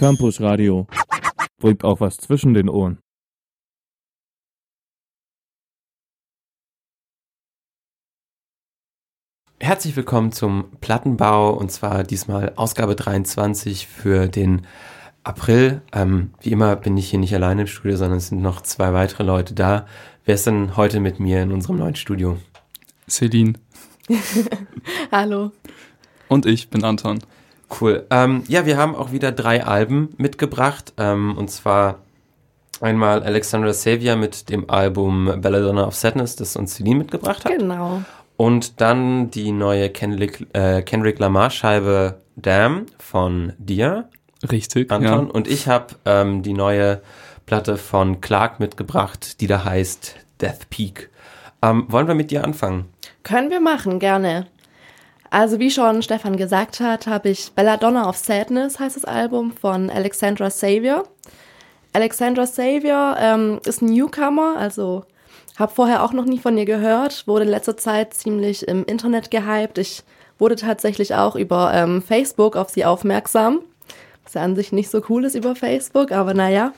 [0.00, 0.86] Campus Radio.
[1.58, 3.00] Bringt auch was zwischen den Ohren.
[9.58, 14.66] Herzlich willkommen zum Plattenbau und zwar diesmal Ausgabe 23 für den
[15.22, 15.82] April.
[15.92, 18.94] Ähm, wie immer bin ich hier nicht alleine im Studio, sondern es sind noch zwei
[18.94, 19.86] weitere Leute da.
[20.24, 22.38] Wer ist denn heute mit mir in unserem neuen Studio?
[23.06, 23.52] Celine.
[25.12, 25.52] Hallo.
[26.28, 27.18] Und ich bin Anton.
[27.78, 28.06] Cool.
[28.10, 30.92] Ähm, ja, wir haben auch wieder drei Alben mitgebracht.
[30.96, 31.98] Ähm, und zwar
[32.80, 37.56] einmal Alexandra Savior mit dem Album Belladonna of Sadness, das uns Celine mitgebracht hat.
[37.56, 38.02] Genau.
[38.36, 44.08] Und dann die neue Kendrick, äh, Kendrick Lamar Scheibe Damn von dir,
[44.50, 45.26] Richtig, Anton.
[45.26, 45.32] ja.
[45.32, 47.02] Und ich habe ähm, die neue
[47.44, 51.10] Platte von Clark mitgebracht, die da heißt Death Peak.
[51.62, 52.86] Ähm, wollen wir mit dir anfangen?
[53.22, 54.46] Können wir machen, gerne.
[55.30, 59.88] Also wie schon Stefan gesagt hat, habe ich Belladonna of Sadness, heißt das Album, von
[59.88, 61.04] Alexandra Savior.
[61.92, 65.04] Alexandra Savior ähm, ist ein Newcomer, also
[65.56, 69.30] habe vorher auch noch nie von ihr gehört, wurde in letzter Zeit ziemlich im Internet
[69.30, 69.78] gehypt.
[69.78, 70.02] Ich
[70.38, 73.60] wurde tatsächlich auch über ähm, Facebook auf sie aufmerksam,
[74.24, 76.72] was ja an sich nicht so cool ist über Facebook, aber naja.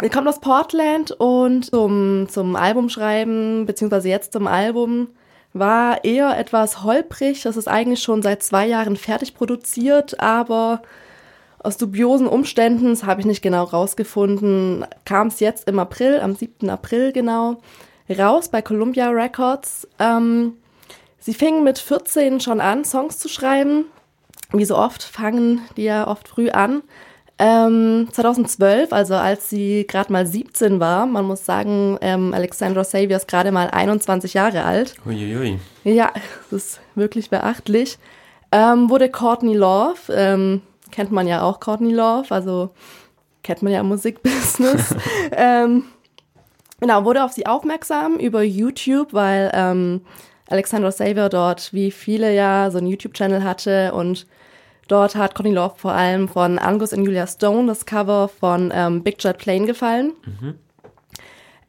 [0.00, 5.08] Sie kommt aus Portland und zum, zum Albumschreiben, beziehungsweise jetzt zum Album,
[5.54, 7.42] war eher etwas holprig.
[7.42, 10.82] Das ist eigentlich schon seit zwei Jahren fertig produziert, aber
[11.60, 16.34] aus dubiosen Umständen, das habe ich nicht genau rausgefunden, kam es jetzt im April, am
[16.34, 16.68] 7.
[16.68, 17.62] April genau,
[18.10, 19.88] raus bei Columbia Records.
[19.98, 20.58] Ähm,
[21.18, 23.86] sie fingen mit 14 schon an, Songs zu schreiben.
[24.52, 26.82] Wie so oft fangen die ja oft früh an.
[27.44, 33.18] Ähm, 2012, also als sie gerade mal 17 war, man muss sagen, ähm, Alexandra Savior
[33.18, 34.94] ist gerade mal 21 Jahre alt.
[35.04, 35.58] Uiuiui.
[35.84, 36.10] Ja,
[36.50, 37.98] das ist wirklich beachtlich.
[38.50, 42.70] Ähm, wurde Courtney Love, ähm, kennt man ja auch Courtney Love, also
[43.42, 44.96] kennt man ja im Musikbusiness.
[45.32, 45.84] ähm,
[46.80, 50.00] genau, wurde auf sie aufmerksam über YouTube, weil ähm,
[50.48, 54.26] Alexandra Savior dort, wie viele ja, so einen YouTube-Channel hatte und
[54.88, 59.02] dort hat Courtney Love vor allem von Angus und Julia Stone das Cover von ähm,
[59.02, 60.12] Big Jet Plane gefallen.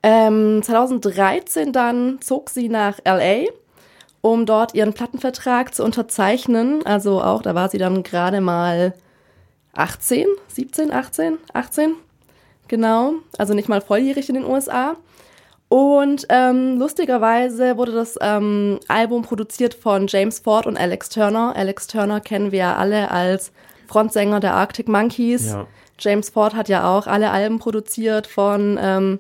[0.04, 3.46] Ähm, 2013 dann zog sie nach LA,
[4.22, 6.86] um dort ihren Plattenvertrag zu unterzeichnen.
[6.86, 8.94] Also auch, da war sie dann gerade mal
[9.74, 11.96] 18, 17, 18, 18.
[12.68, 14.96] Genau, also nicht mal volljährig in den USA.
[15.68, 21.54] Und ähm, lustigerweise wurde das ähm, Album produziert von James Ford und Alex Turner.
[21.56, 23.52] Alex Turner kennen wir ja alle als
[23.88, 25.48] Frontsänger der Arctic Monkeys.
[25.48, 25.68] Ja.
[26.00, 29.20] James Ford hat ja auch alle Alben produziert von, ähm,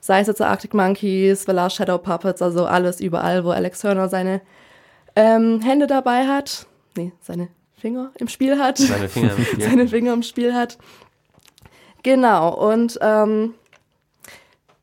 [0.00, 4.08] sei es jetzt Arctic Monkeys, The Last Shadow Puppets, also alles überall, wo Alex Turner
[4.08, 4.40] seine
[5.16, 6.66] ähm, Hände dabei hat.
[6.96, 8.78] Nee, seine Finger im Spiel hat.
[8.78, 9.64] Seine Finger im Spiel.
[9.64, 10.76] seine Finger im Spiel hat.
[12.02, 13.54] Genau, und ähm,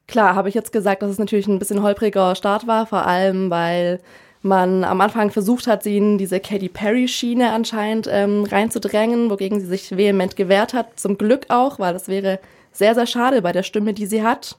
[0.07, 3.49] klar, habe ich jetzt gesagt, dass es natürlich ein bisschen holpriger Start war, vor allem
[3.49, 3.99] weil
[4.41, 9.66] man am Anfang versucht hat, sie in diese Katy Perry-Schiene anscheinend ähm, reinzudrängen, wogegen sie
[9.66, 10.99] sich vehement gewehrt hat.
[10.99, 12.39] Zum Glück auch, weil das wäre
[12.71, 14.57] sehr, sehr schade bei der Stimme, die sie hat.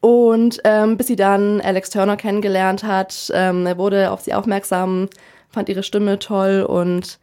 [0.00, 5.08] Und ähm, bis sie dann Alex Turner kennengelernt hat, ähm, er wurde auf sie aufmerksam,
[5.50, 7.20] fand ihre Stimme toll und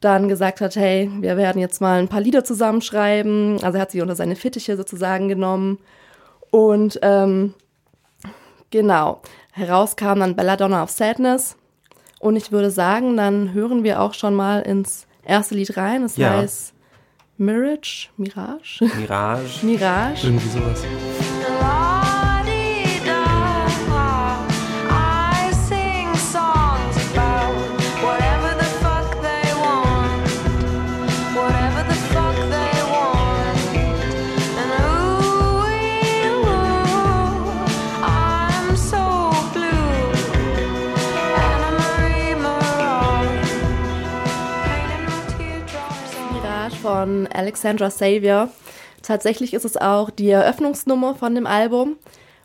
[0.00, 3.62] dann gesagt hat, hey, wir werden jetzt mal ein paar Lieder zusammenschreiben.
[3.62, 5.78] Also er hat sie unter seine Fittiche sozusagen genommen.
[6.50, 7.54] Und ähm,
[8.70, 9.20] genau,
[9.52, 11.56] herauskam dann Belladonna of Sadness.
[12.18, 16.02] Und ich würde sagen, dann hören wir auch schon mal ins erste Lied rein.
[16.04, 16.30] Es Ja.
[16.38, 16.74] heißt
[17.38, 19.64] Mirage, Mirage, Mirage.
[19.66, 20.26] Mirage.
[20.26, 20.84] Irgendwie sowas.
[47.00, 48.50] Von Alexandra Savior.
[49.02, 51.96] Tatsächlich ist es auch die Eröffnungsnummer von dem Album.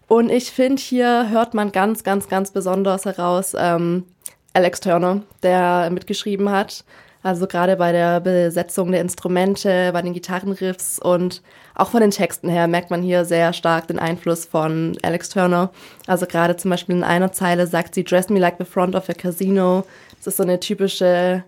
[0.07, 4.05] Und ich finde, hier hört man ganz, ganz, ganz besonders heraus ähm,
[4.53, 6.85] Alex Turner, der mitgeschrieben hat.
[7.21, 11.41] Also gerade bei der Besetzung der Instrumente, bei den Gitarrenriffs und
[11.73, 15.71] auch von den Texten her merkt man hier sehr stark den Einfluss von Alex Turner.
[16.07, 19.09] Also gerade zum Beispiel in einer Zeile sagt sie, Dress me like the front of
[19.09, 19.85] a casino.
[20.19, 21.43] Das ist so eine typische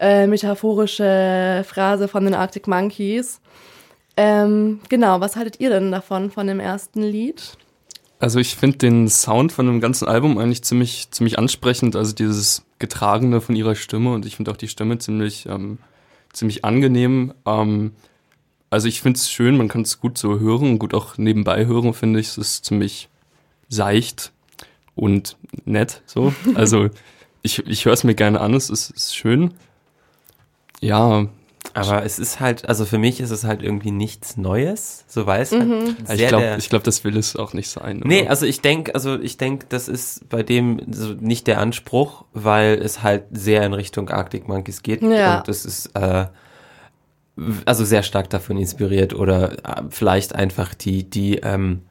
[0.00, 3.40] äh, metaphorische Phrase von den Arctic Monkeys.
[4.16, 7.56] Ähm, genau, was haltet ihr denn davon, von dem ersten Lied?
[8.18, 12.64] Also ich finde den Sound von dem ganzen Album eigentlich ziemlich, ziemlich ansprechend, also dieses
[12.78, 15.78] Getragene von ihrer Stimme und ich finde auch die Stimme ziemlich, ähm,
[16.32, 17.32] ziemlich angenehm.
[17.46, 17.92] Ähm,
[18.68, 21.94] also ich finde es schön, man kann es gut so hören, gut auch nebenbei hören,
[21.94, 22.28] finde ich.
[22.28, 23.08] Es ist ziemlich
[23.68, 24.32] seicht
[24.94, 26.34] und nett so.
[26.54, 26.90] Also
[27.42, 29.54] ich, ich höre es mir gerne an, es ist, ist schön.
[30.80, 31.26] Ja,
[31.74, 35.42] Aber es ist halt, also für mich ist es halt irgendwie nichts Neues, so weil
[35.42, 35.68] es halt
[36.06, 38.00] sehr ich glaube, glaub, das will es auch nicht sein.
[38.04, 41.60] Nee, aber- also ich denke, also ich denke, das ist bei dem so nicht der
[41.60, 45.38] Anspruch, weil es halt sehr in Richtung Arctic Monkeys geht Ja.
[45.38, 46.26] und das ist äh,
[47.64, 51.82] also sehr stark davon inspiriert oder äh, vielleicht einfach die die ähm,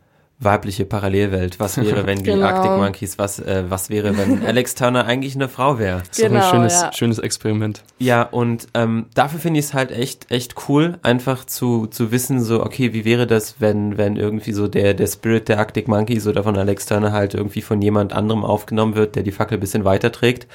[0.42, 1.60] weibliche Parallelwelt.
[1.60, 2.48] Was wäre, wenn die Genau.
[2.48, 6.02] Arctic Monkeys, was äh, was wäre, wenn Alex Turner eigentlich eine Frau wäre?
[6.10, 6.94] ist doch Genau, ein schönes, ja.
[6.94, 7.84] schönes Experiment.
[7.98, 12.42] Ja, und ähm, dafür finde ich es halt echt, echt cool, einfach zu, zu wissen,
[12.42, 16.26] so, okay, wie wäre das, wenn, wenn irgendwie so der, der Spirit der Arctic Monkeys
[16.26, 19.62] oder von Alex Turner halt irgendwie von jemand anderem aufgenommen wird, der die Fackel ein
[19.62, 20.48] bisschen weiterträgt.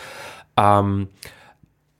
[0.56, 1.08] Ähm,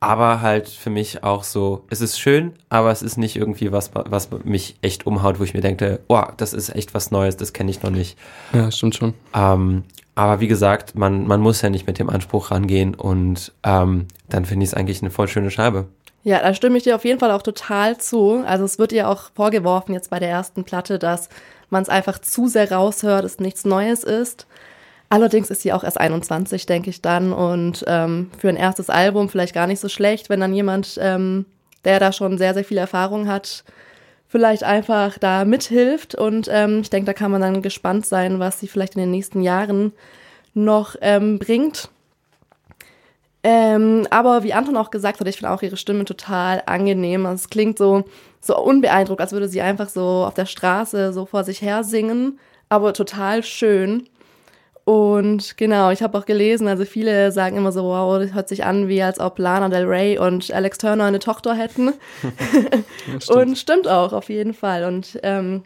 [0.05, 3.91] aber halt für mich auch so, es ist schön, aber es ist nicht irgendwie was,
[3.95, 7.55] was mich echt umhaut, wo ich mir denke, oh, das ist echt was Neues, das
[7.55, 8.19] kenne ich noch nicht.
[8.53, 9.15] Ja, stimmt schon.
[9.35, 9.85] Ähm,
[10.15, 14.45] aber wie gesagt, man, man muss ja nicht mit dem Anspruch rangehen und ähm, dann
[14.45, 15.87] finde ich es eigentlich eine voll schöne Scheibe.
[16.23, 18.45] Ja, da stimme ich dir auf jeden Fall auch total zu.
[18.47, 21.31] Also es wird ihr auch vorgeworfen jetzt bei der ersten Platte, dass
[21.71, 24.47] man es einfach zu sehr raushört, es nichts Neues ist.
[25.09, 27.33] Allerdings ist sie auch erst 21, denke ich dann.
[27.33, 31.47] Und ähm, für ein erstes Album vielleicht gar nicht so schlecht, wenn dann jemand, ähm,
[31.85, 33.65] der da schon sehr, sehr viel Erfahrung hat,
[34.27, 36.15] vielleicht einfach da mithilft.
[36.15, 39.11] Und ähm, ich denke, da kann man dann gespannt sein, was sie vielleicht in den
[39.11, 39.93] nächsten Jahren
[40.55, 41.91] noch ähm, bringt.
[43.47, 47.27] Ähm, aber wie Anton auch gesagt hat, ich finde auch ihre Stimme total angenehm.
[47.27, 48.05] Also es klingt so,
[48.41, 52.39] so unbeeindruckt, als würde sie einfach so auf der Straße so vor sich her singen,
[52.71, 54.09] aber total schön.
[54.84, 58.64] Und genau, ich habe auch gelesen, also viele sagen immer so, wow, das hört sich
[58.64, 61.92] an, wie als ob Lana Del Rey und Alex Turner eine Tochter hätten.
[63.06, 63.38] Ja, stimmt.
[63.38, 64.84] Und stimmt auch, auf jeden Fall.
[64.84, 65.62] Und ähm,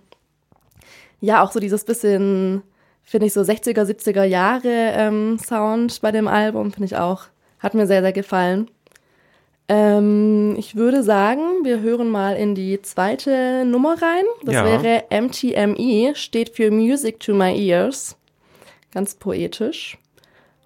[1.20, 2.62] ja, auch so dieses bisschen,
[3.04, 7.24] finde ich, so 60er, 70er Jahre ähm, Sound bei dem Album, finde ich auch,
[7.60, 8.68] hat mir sehr, sehr gefallen.
[9.68, 14.24] Ähm, ich würde sagen, wir hören mal in die zweite Nummer rein.
[14.44, 14.64] Das Ja.
[14.64, 18.16] wäre MTME, steht für Music to My Ears.
[18.93, 19.99] Ganz poetisch.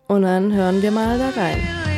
[0.08, 1.91] Und dann hören wir mal da rein.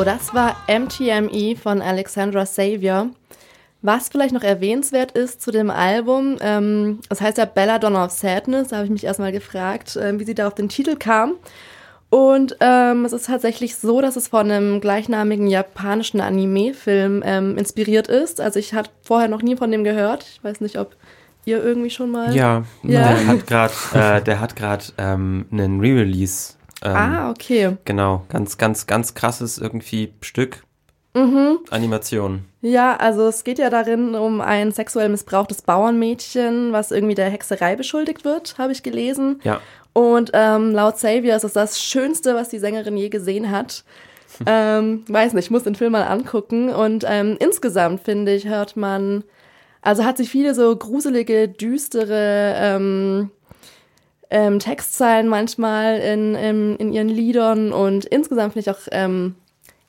[0.00, 3.08] So, das war MTME von Alexandra Savior.
[3.82, 8.68] Was vielleicht noch erwähnenswert ist zu dem Album, ähm, das heißt ja Belladonna of Sadness,
[8.68, 11.34] da habe ich mich erstmal gefragt, ähm, wie sie da auf den Titel kam.
[12.08, 18.08] Und ähm, es ist tatsächlich so, dass es von einem gleichnamigen japanischen Anime-Film ähm, inspiriert
[18.08, 18.40] ist.
[18.40, 20.24] Also ich hatte vorher noch nie von dem gehört.
[20.32, 20.96] Ich weiß nicht, ob
[21.44, 22.34] ihr irgendwie schon mal.
[22.34, 23.12] Ja, Ja.
[23.12, 26.54] der hat gerade, äh, der hat gerade ähm, einen Re-Release.
[26.82, 27.76] Ähm, Ah, okay.
[27.84, 30.62] Genau, ganz, ganz, ganz krasses irgendwie Stück.
[31.14, 31.58] Mhm.
[31.70, 32.44] Animation.
[32.62, 37.74] Ja, also es geht ja darin um ein sexuell missbrauchtes Bauernmädchen, was irgendwie der Hexerei
[37.74, 39.40] beschuldigt wird, habe ich gelesen.
[39.42, 39.60] Ja.
[39.92, 43.84] Und ähm, laut Xavier ist es das Schönste, was die Sängerin je gesehen hat.
[44.46, 46.70] ähm, weiß nicht, ich muss den Film mal angucken.
[46.70, 49.24] Und ähm, insgesamt, finde ich, hört man,
[49.82, 53.30] also hat sie viele so gruselige, düstere ähm,
[54.30, 57.72] ähm, Textzeilen manchmal in, in, in ihren Liedern.
[57.72, 59.34] Und insgesamt finde ich auch, ähm,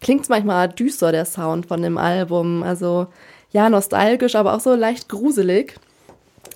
[0.02, 2.64] klingt es manchmal düster, der Sound von dem Album.
[2.64, 3.08] Also
[3.52, 5.76] ja, nostalgisch, aber auch so leicht gruselig,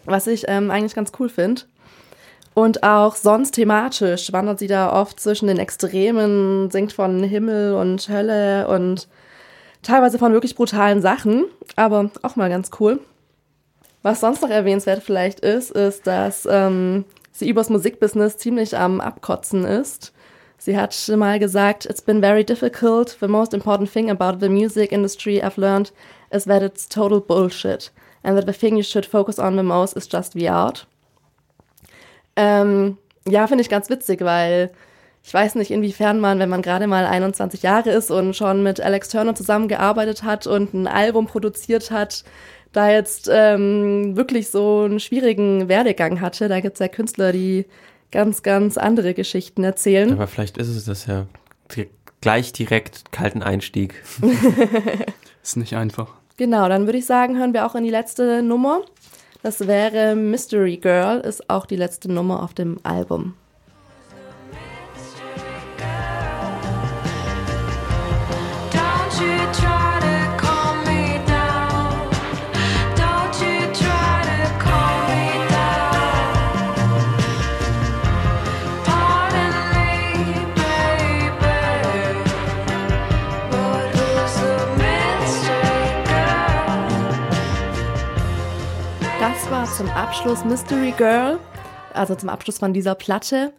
[0.05, 1.63] was ich ähm, eigentlich ganz cool finde.
[2.55, 8.07] Und auch sonst thematisch wandert sie da oft zwischen den Extremen, singt von Himmel und
[8.07, 9.09] Hölle und
[9.83, 13.01] teilweise von wirklich brutalen Sachen, aber auch mal ganz cool.
[14.03, 17.03] Was sonst noch erwähnenswert vielleicht ist, ist, dass ähm,
[17.35, 20.13] sie übers Musikbusiness ziemlich am Abkotzen ist.
[20.57, 23.17] Sie hat mal gesagt, it's been very difficult.
[23.19, 25.91] The most important thing about the music industry I've learned
[26.31, 27.91] is that it's total bullshit.
[28.23, 30.87] And that the thing you should focus on the most is just the art.
[32.37, 34.71] Ähm, ja, finde ich ganz witzig, weil
[35.23, 38.79] ich weiß nicht, inwiefern man, wenn man gerade mal 21 Jahre ist und schon mit
[38.79, 42.23] Alex Turner zusammengearbeitet hat und ein Album produziert hat,
[42.75, 46.47] da jetzt ähm, wirklich so einen schwierigen Werdegang hatte.
[46.49, 47.65] Da gibt es ja Künstler, die
[48.11, 50.11] ganz, ganz andere Geschichten erzählen.
[50.13, 51.27] Aber vielleicht ist es das ja.
[52.21, 54.03] Gleich direkt kalten Einstieg.
[55.43, 56.07] Ist nicht einfach.
[56.37, 58.81] Genau, dann würde ich sagen, hören wir auch in die letzte Nummer.
[59.43, 63.35] Das wäre Mystery Girl, ist auch die letzte Nummer auf dem Album.
[90.25, 91.37] Abschluss Mystery Girl,
[91.93, 93.53] also zum Abschluss von dieser Platte.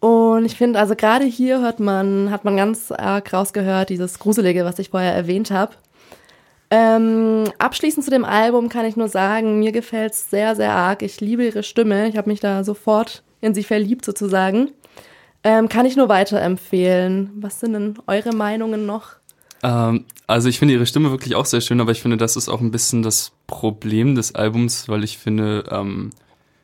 [0.00, 4.64] Und ich finde, also gerade hier hört man, hat man ganz arg rausgehört, dieses Gruselige,
[4.64, 5.74] was ich vorher erwähnt habe.
[6.70, 11.02] Ähm, abschließend zu dem Album kann ich nur sagen, mir gefällt es sehr, sehr arg.
[11.02, 12.08] Ich liebe ihre Stimme.
[12.08, 14.70] Ich habe mich da sofort in sie verliebt sozusagen.
[15.44, 17.32] Ähm, kann ich nur weiterempfehlen.
[17.34, 19.16] Was sind denn eure Meinungen noch?
[19.62, 22.48] Ähm, also ich finde ihre Stimme wirklich auch sehr schön, aber ich finde, das ist
[22.48, 26.10] auch ein bisschen das Problem des Albums, weil ich finde, ähm,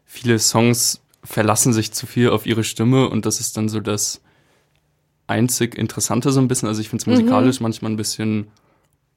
[0.04, 4.20] viele Songs verlassen sich zu viel auf ihre Stimme und das ist dann so das
[5.26, 6.68] einzig Interessante so ein bisschen.
[6.68, 8.48] Also ich finde es musikalisch manchmal ein bisschen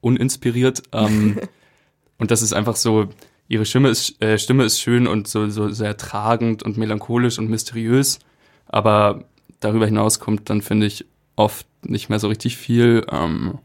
[0.02, 0.84] uninspiriert.
[0.94, 1.40] Ähm,
[2.18, 3.10] und das ist einfach so,
[3.48, 7.50] ihre Stimme ist, äh, Stimme ist schön und so, so sehr tragend und melancholisch und
[7.50, 8.20] mysteriös.
[8.68, 9.26] Aber
[9.60, 11.06] darüber hinaus kommt dann, finde ich,
[11.36, 13.06] oft nicht mehr so richtig viel.
[13.12, 13.60] Ähm,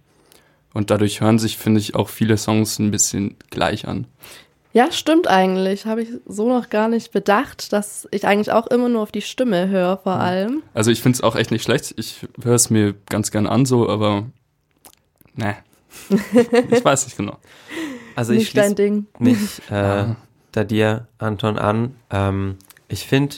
[0.74, 4.06] und dadurch hören sich, finde ich, auch viele Songs ein bisschen gleich an.
[4.72, 5.84] Ja, stimmt eigentlich.
[5.84, 9.20] Habe ich so noch gar nicht bedacht, dass ich eigentlich auch immer nur auf die
[9.20, 10.62] Stimme höre, vor allem.
[10.72, 11.94] Also ich finde es auch echt nicht schlecht.
[11.98, 14.26] Ich höre es mir ganz gern an so, aber
[15.34, 15.56] ne.
[16.70, 17.36] ich weiß nicht genau.
[18.16, 19.06] Also ich nicht dein schließe Ding.
[19.18, 20.06] mich äh,
[20.52, 21.96] da dir, Anton, an.
[22.10, 22.56] Ähm,
[22.88, 23.36] ich finde,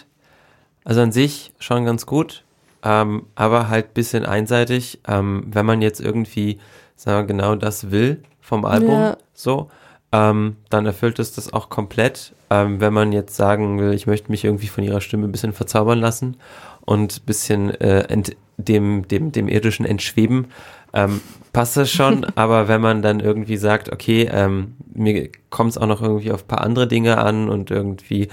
[0.84, 2.44] also an sich schon ganz gut,
[2.82, 6.58] ähm, aber halt bisschen einseitig, ähm, wenn man jetzt irgendwie,
[6.96, 9.16] sagen wir, genau das will vom Album, Ja.
[9.32, 9.68] so,
[10.12, 12.34] ähm, dann erfüllt es das auch komplett.
[12.50, 15.52] Ähm, wenn man jetzt sagen will, ich möchte mich irgendwie von ihrer Stimme ein bisschen
[15.52, 16.36] verzaubern lassen
[16.82, 20.46] und ein bisschen äh, ent, dem, dem, dem irdischen entschweben,
[20.92, 21.20] ähm,
[21.52, 25.86] passt das schon, aber wenn man dann irgendwie sagt, okay, ähm, mir kommt es auch
[25.88, 28.28] noch irgendwie auf ein paar andere Dinge an und irgendwie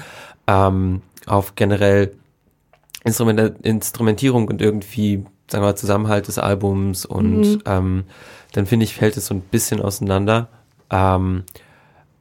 [0.45, 2.13] ähm, auf generell
[3.03, 8.03] Instrument Instrumentierung und irgendwie, sagen wir mal, Zusammenhalt des Albums und Mhm.
[8.53, 10.47] Dann finde ich, fällt es so ein bisschen auseinander.
[10.89, 11.43] Ähm,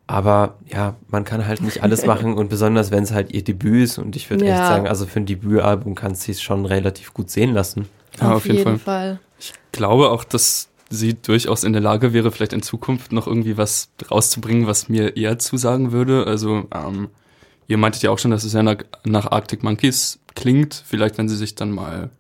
[0.07, 3.85] aber ja, man kann halt nicht alles machen und besonders wenn es halt ihr Debüt
[3.85, 4.67] ist und ich würde echt Ja.
[4.67, 7.87] sagen, also für ein Debütalbum kann es sich schon relativ gut sehen lassen.
[8.21, 8.79] Ja, auf jeden Fall.
[8.79, 9.21] Fall.
[9.39, 13.57] Ich glaube auch, dass sie durchaus in der Lage wäre, vielleicht in Zukunft noch irgendwie
[13.57, 16.27] was rauszubringen, was mir eher zusagen würde.
[16.27, 17.09] Also, ähm,
[17.69, 20.83] ihr meintet ja auch schon, dass es ja nach, nach Arctic Monkeys klingt.
[20.85, 22.11] Vielleicht, wenn sie sich dann mal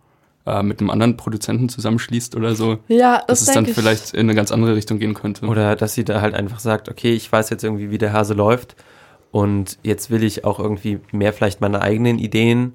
[0.51, 3.75] äh, mit einem anderen Produzenten zusammenschließt oder so, Ja, dass das es dann ich.
[3.75, 5.47] vielleicht in eine ganz andere Richtung gehen könnte.
[5.47, 8.35] Oder dass sie da halt einfach sagt, okay, ich weiß jetzt irgendwie, wie der Hase
[8.35, 8.77] läuft
[9.31, 12.75] und jetzt will ich auch irgendwie mehr vielleicht meine eigenen Ideen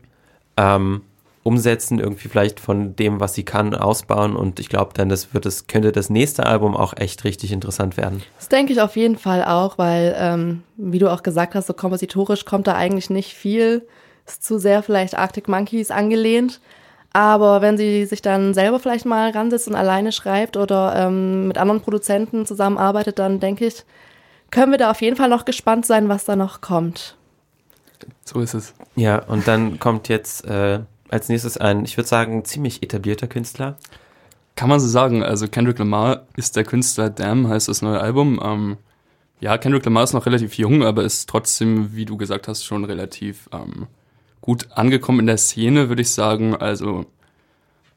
[0.57, 1.01] ähm,
[1.43, 5.45] umsetzen, irgendwie vielleicht von dem, was sie kann, ausbauen und ich glaube dann, das wird
[5.45, 8.23] es, könnte das nächste Album auch echt richtig interessant werden.
[8.37, 11.73] Das denke ich auf jeden Fall auch, weil, ähm, wie du auch gesagt hast, so
[11.73, 13.85] kompositorisch kommt da eigentlich nicht viel.
[14.25, 16.59] Ist zu sehr vielleicht Arctic Monkeys angelehnt.
[17.15, 21.57] Aber wenn sie sich dann selber vielleicht mal ransetzt und alleine schreibt oder ähm, mit
[21.57, 23.85] anderen Produzenten zusammenarbeitet, dann denke ich,
[24.51, 27.15] können wir da auf jeden Fall noch gespannt sein, was da noch kommt.
[28.25, 28.73] So ist es.
[28.97, 33.77] Ja, und dann kommt jetzt äh, als nächstes ein, ich würde sagen, ziemlich etablierter Künstler.
[34.57, 35.23] Kann man so sagen.
[35.23, 38.41] Also Kendrick Lamar ist der Künstler Damn, heißt das neue Album.
[38.43, 38.77] Ähm,
[39.39, 42.83] ja, Kendrick Lamar ist noch relativ jung, aber ist trotzdem, wie du gesagt hast, schon
[42.83, 43.87] relativ ähm,
[44.45, 46.55] gut angekommen in der Szene, würde ich sagen.
[46.55, 47.05] Also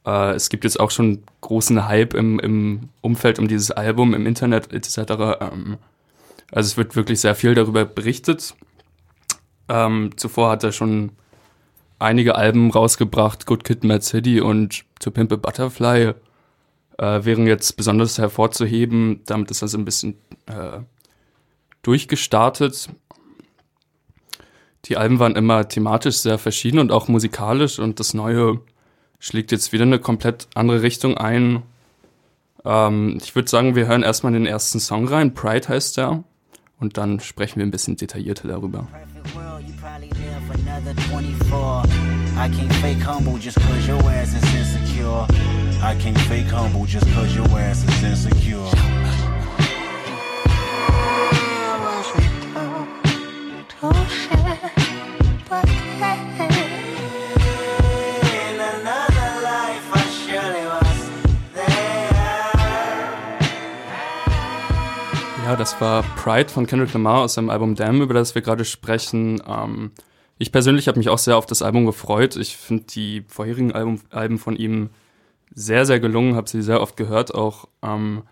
[0.07, 4.25] äh, es gibt jetzt auch schon großen Hype im, im Umfeld um dieses Album, im
[4.25, 4.99] Internet etc.
[5.41, 5.77] Ähm,
[6.51, 8.55] also es wird wirklich sehr viel darüber berichtet.
[9.69, 11.13] Ähm, zuvor hat er schon
[11.99, 16.15] einige Alben rausgebracht, Good Kid, Mad City und To Pimp a Butterfly
[16.97, 19.21] äh, wären jetzt besonders hervorzuheben.
[19.27, 20.15] Damit ist so ein bisschen
[20.47, 20.81] äh,
[21.83, 22.89] durchgestartet.
[24.85, 28.61] Die Alben waren immer thematisch sehr verschieden und auch musikalisch und das Neue
[29.19, 31.63] schlägt jetzt wieder eine komplett andere Richtung ein.
[32.65, 35.35] Ähm, ich würde sagen, wir hören erstmal den ersten Song rein.
[35.35, 36.25] Pride heißt der.
[36.81, 38.87] Und dann sprechen wir ein bisschen detaillierter darüber.
[38.93, 41.85] perfect world, you probably live for another 24.
[42.37, 45.27] I can't fake humble just cause your ass is insecure.
[45.83, 48.71] I can't fake humble just cause your ass is insecure.
[65.49, 68.67] Ja, das war Pride von Kendrick Lamar aus seinem Album Damn, über das wir gerade
[68.67, 69.41] sprechen.
[69.49, 69.93] Ähm,
[70.37, 72.37] ich persönlich habe mich auch sehr auf das Album gefreut.
[72.37, 74.91] Ich finde die vorherigen Album, Alben von ihm
[75.55, 77.67] sehr, sehr gelungen, habe sie sehr oft gehört auch.
[77.81, 78.25] Ähm,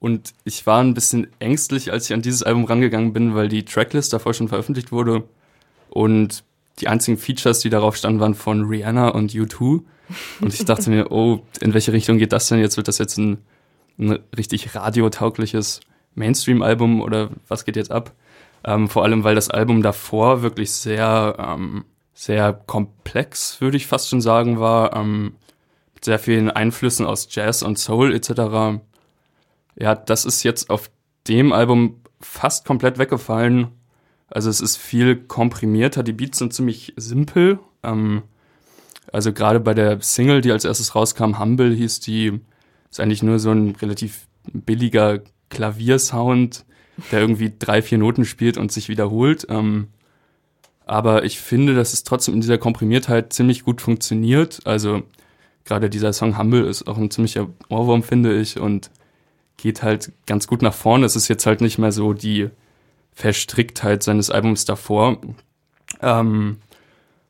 [0.00, 3.64] und ich war ein bisschen ängstlich, als ich an dieses Album rangegangen bin, weil die
[3.64, 5.22] Tracklist davor schon veröffentlicht wurde
[5.88, 6.42] und
[6.80, 9.84] die einzigen Features, die darauf standen, waren von Rihanna und U2.
[10.40, 12.76] Und ich dachte mir, oh, in welche Richtung geht das denn jetzt?
[12.76, 13.38] Wird das jetzt ein,
[14.00, 15.80] ein richtig radiotaugliches
[16.14, 18.12] Mainstream-Album oder was geht jetzt ab?
[18.64, 24.08] Ähm, vor allem, weil das Album davor wirklich sehr, ähm, sehr komplex, würde ich fast
[24.08, 24.94] schon sagen, war.
[24.94, 25.34] Ähm,
[25.94, 28.80] mit sehr vielen Einflüssen aus Jazz und Soul etc.
[29.76, 30.90] Ja, das ist jetzt auf
[31.28, 33.68] dem Album fast komplett weggefallen.
[34.28, 37.58] Also es ist viel komprimierter, die Beats sind ziemlich simpel.
[37.82, 38.22] Ähm,
[39.12, 42.40] also gerade bei der Single, die als erstes rauskam, Humble hieß die,
[42.90, 46.64] ist eigentlich nur so ein relativ billiger Klaviersound,
[47.12, 49.46] der irgendwie drei, vier Noten spielt und sich wiederholt.
[49.50, 49.88] Ähm,
[50.86, 54.60] aber ich finde, dass es trotzdem in dieser Komprimiertheit ziemlich gut funktioniert.
[54.64, 55.02] Also
[55.64, 58.90] gerade dieser Song Humble ist auch ein ziemlicher Ohrwurm, finde ich, und
[59.56, 61.06] geht halt ganz gut nach vorne.
[61.06, 62.48] Es ist jetzt halt nicht mehr so die
[63.12, 65.18] Verstricktheit seines Albums davor.
[66.00, 66.58] Ähm,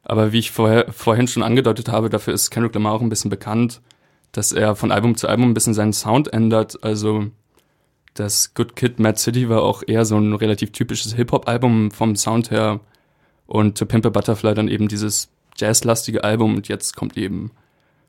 [0.04, 3.30] aber wie ich vorher, vorhin schon angedeutet habe, dafür ist Kendrick Lamar auch ein bisschen
[3.30, 3.80] bekannt,
[4.32, 6.82] dass er von Album zu Album ein bisschen seinen Sound ändert.
[6.82, 7.26] Also
[8.14, 12.50] das Good Kid, Mad City war auch eher so ein relativ typisches Hip-Hop-Album vom Sound
[12.50, 12.80] her.
[13.46, 16.56] Und To Pimp Butterfly dann eben dieses jazzlastige Album.
[16.56, 17.50] Und jetzt kommt eben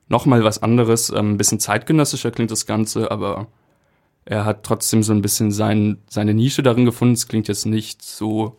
[0.07, 1.09] nochmal was anderes.
[1.09, 3.47] Ähm, ein bisschen zeitgenössischer klingt das Ganze, aber
[4.25, 7.15] er hat trotzdem so ein bisschen sein, seine Nische darin gefunden.
[7.15, 8.57] Es klingt jetzt nicht so,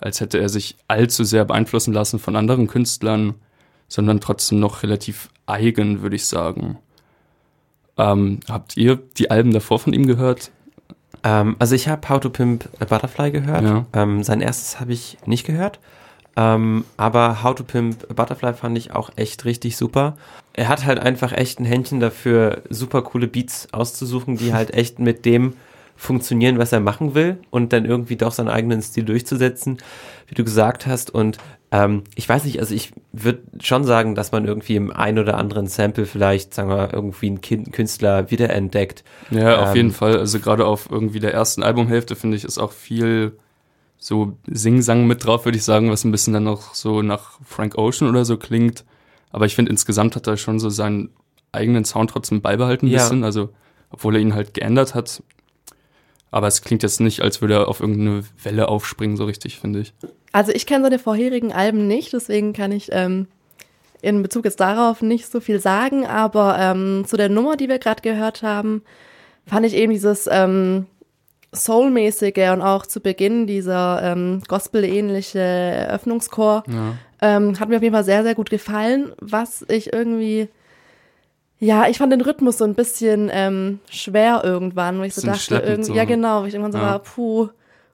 [0.00, 3.34] als hätte er sich allzu sehr beeinflussen lassen von anderen Künstlern,
[3.88, 6.78] sondern trotzdem noch relativ eigen, würde ich sagen.
[7.96, 10.50] Ähm, habt ihr die Alben davor von ihm gehört?
[11.26, 13.64] Ähm, also ich habe How to Pimp a Butterfly gehört.
[13.64, 13.86] Ja.
[13.92, 15.80] Ähm, sein erstes habe ich nicht gehört.
[16.36, 20.16] Ähm, aber How to Pimp a Butterfly fand ich auch echt richtig super.
[20.52, 25.00] Er hat halt einfach echt ein Händchen dafür, super coole Beats auszusuchen, die halt echt
[25.00, 25.54] mit dem
[25.96, 29.78] funktionieren, was er machen will und dann irgendwie doch seinen eigenen Stil durchzusetzen,
[30.28, 31.10] wie du gesagt hast.
[31.10, 31.38] Und
[31.84, 35.36] ähm, ich weiß nicht, also ich würde schon sagen, dass man irgendwie im ein oder
[35.36, 39.04] anderen Sample vielleicht, sagen wir, irgendwie einen kind Künstler wiederentdeckt.
[39.30, 40.18] Ja, auf Ähm, jeden Fall.
[40.18, 43.36] Also gerade auf irgendwie der ersten Albumhälfte finde ich ist auch viel
[43.98, 47.76] so Sing-Sang mit drauf, würde ich sagen, was ein bisschen dann noch so nach Frank
[47.78, 48.84] Ocean oder so klingt.
[49.30, 51.10] Aber ich finde insgesamt hat er schon so seinen
[51.52, 52.98] eigenen Sound trotzdem beibehalten ein Ja.
[52.98, 53.24] bisschen.
[53.24, 53.50] Also
[53.90, 55.22] obwohl er ihn halt geändert hat.
[56.30, 59.80] Aber es klingt jetzt nicht, als würde er auf irgendeine Welle aufspringen, so richtig, finde
[59.80, 59.94] ich.
[60.32, 63.26] Also ich kenne seine vorherigen Alben nicht, deswegen kann ich ähm,
[64.02, 67.78] in Bezug jetzt darauf nicht so viel sagen, aber ähm, zu der Nummer, die wir
[67.78, 68.82] gerade gehört haben,
[69.46, 70.86] fand ich eben dieses ähm,
[71.54, 76.94] Soul-mäßige und auch zu Beginn dieser ähm, Gospel-ähnliche Eröffnungschor Ja.
[77.22, 80.48] ähm, hat mir auf jeden Fall sehr, sehr gut gefallen, was ich irgendwie,
[81.58, 85.56] ja, ich fand den Rhythmus so ein bisschen ähm, schwer irgendwann, wo ich so dachte,
[85.56, 85.94] irgendwie, so.
[85.94, 86.84] ja genau, wo ich irgendwann so Ja.
[86.84, 87.48] war, puh,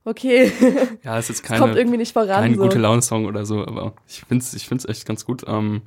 [0.05, 0.51] okay,
[1.05, 2.29] Ja, ist jetzt kommt keine, irgendwie nicht voran.
[2.29, 2.63] kein so.
[2.63, 5.45] gute Laune-Song oder so, aber ich finde es ich find's echt ganz gut.
[5.47, 5.83] Ähm,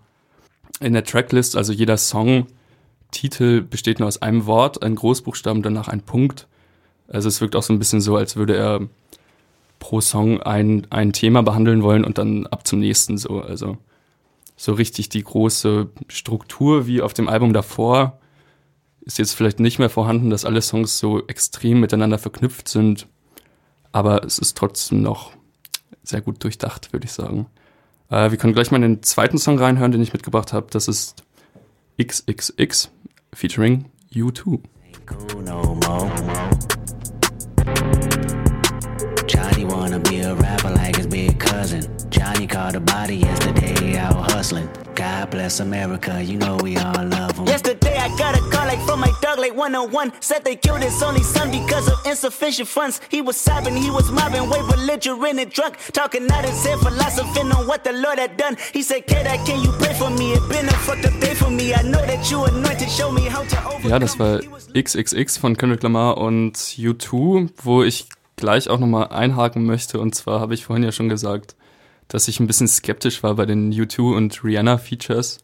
[0.79, 6.01] in der Tracklist, also jeder Song-Titel besteht nur aus einem Wort, ein Großbuchstaben, danach ein
[6.01, 6.47] Punkt.
[7.07, 8.81] Also es wirkt auch so ein bisschen so, als würde er
[9.79, 13.41] pro Song ein, ein Thema behandeln wollen und dann ab zum nächsten so.
[13.41, 13.77] Also
[14.55, 18.19] so richtig die große Struktur wie auf dem Album davor
[19.01, 23.07] ist jetzt vielleicht nicht mehr vorhanden, dass alle Songs so extrem miteinander verknüpft sind.
[23.91, 25.31] Aber es ist trotzdem noch
[26.03, 27.45] sehr gut durchdacht, würde ich sagen.
[28.09, 30.67] Äh, wir können gleich mal in den zweiten Song reinhören, den ich mitgebracht habe.
[30.71, 31.23] Das ist
[32.01, 32.89] XXX
[33.33, 34.59] featuring U2.
[35.07, 36.11] cool no more.
[39.27, 41.94] Johnny wanna be a rapper like his big cousin.
[42.15, 44.69] Johnny caught a body yesterday out hustling.
[44.95, 47.45] God bless America, you know we all love him.
[47.45, 51.03] Yesterday I got a call like from my dog like 101 Said they killed his
[51.03, 55.51] only son because of insufficient funds He was sobbing, he was mobbing, way belligerent and
[55.51, 59.27] drunk Talking out his head, philosophing on what the Lord had done He said, Kid,
[59.45, 60.31] can you pray for me?
[60.31, 63.23] It been a fucked up day for me I know that you anointed, show me
[63.23, 64.39] how to overcome Ja, das war
[64.73, 69.99] XXX von Kendrick Lamar und U2, wo ich gleich auch nochmal einhaken möchte.
[69.99, 71.55] Und zwar habe ich vorhin ja schon gesagt,
[72.07, 75.39] dass ich ein bisschen skeptisch war bei den U2 und Rihanna-Features.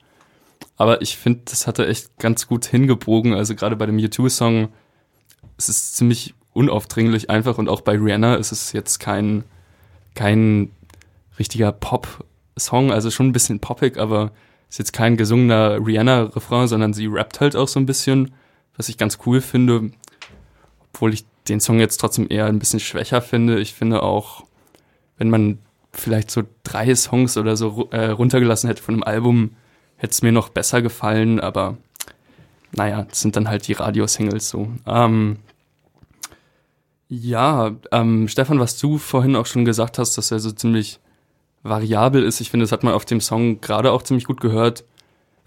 [0.78, 3.34] Aber ich finde, das hat er echt ganz gut hingebogen.
[3.34, 4.69] Also gerade bei dem U2-Song,
[5.58, 7.58] es ist ziemlich unaufdringlich einfach.
[7.58, 9.43] Und auch bei Rihanna ist es jetzt kein,
[10.15, 10.71] kein
[11.39, 12.91] richtiger Pop-Song.
[12.91, 14.32] Also schon ein bisschen poppig, aber
[14.69, 18.32] ist jetzt kein gesungener Rihanna-Refrain, sondern sie rappt halt auch so ein bisschen,
[18.78, 19.91] was ich ganz cool finde.
[20.93, 23.60] Obwohl ich den Song jetzt trotzdem eher ein bisschen schwächer finde.
[23.60, 24.45] Ich finde auch,
[25.17, 25.60] wenn man
[25.93, 29.51] vielleicht so drei Songs oder so äh, runtergelassen hätte von einem Album,
[29.97, 31.77] hätte es mir noch besser gefallen, aber
[32.73, 34.69] naja, das sind dann halt die Radiosingles so.
[34.86, 35.38] Ähm,
[37.10, 40.99] ja, ähm, Stefan, was du vorhin auch schon gesagt hast, dass er so ziemlich
[41.63, 44.86] variabel ist, ich finde, das hat man auf dem Song gerade auch ziemlich gut gehört,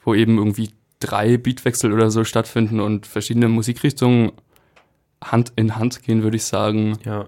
[0.05, 4.33] wo eben irgendwie drei Beatwechsel oder so stattfinden und verschiedene Musikrichtungen
[5.23, 6.99] Hand in Hand gehen, würde ich sagen.
[7.05, 7.27] Ja.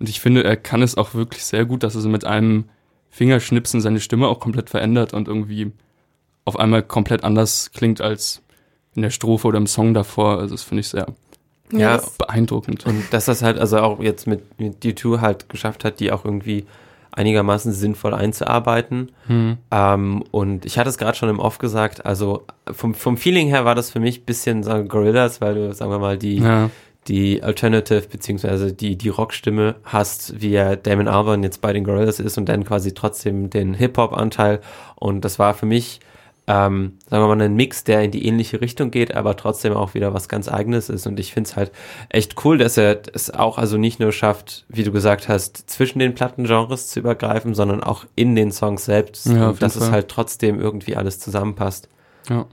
[0.00, 2.64] Und ich finde, er kann es auch wirklich sehr gut, dass er so mit einem
[3.10, 5.70] Fingerschnipsen seine Stimme auch komplett verändert und irgendwie
[6.44, 8.42] auf einmal komplett anders klingt als
[8.96, 10.38] in der Strophe oder im Song davor.
[10.40, 11.06] Also das finde ich sehr
[11.72, 12.86] Ja, das- beeindruckend.
[12.86, 16.24] Und dass das halt also auch jetzt mit, mit D2 halt geschafft hat, die auch
[16.24, 16.66] irgendwie
[17.12, 19.12] einigermaßen sinnvoll einzuarbeiten.
[19.28, 19.58] Hm.
[19.70, 23.64] Ähm, und ich hatte es gerade schon im Off gesagt, also vom, vom Feeling her
[23.64, 26.70] war das für mich ein bisschen so Gorillas, weil du, sagen wir mal, die, Ja,
[27.08, 32.20] die Alternative beziehungsweise die, die Rockstimme hast, wie ja Damon Albarn jetzt bei den Gorillas
[32.20, 34.60] ist und dann quasi trotzdem den Hip-Hop-Anteil.
[34.96, 36.00] Und das war für mich,
[36.46, 39.94] ähm, sagen wir mal, ein Mix, der in die ähnliche Richtung geht, aber trotzdem auch
[39.94, 41.06] wieder was ganz Eigenes ist.
[41.06, 41.72] Und ich finde es halt
[42.08, 45.98] echt cool, dass er es auch also nicht nur schafft, wie du gesagt hast, zwischen
[45.98, 49.92] den Plattengenres zu übergreifen, sondern auch in den Songs selbst, Ja, und dass es Fall.
[49.92, 51.88] halt trotzdem irgendwie alles zusammenpasst.
[52.28, 52.46] ja.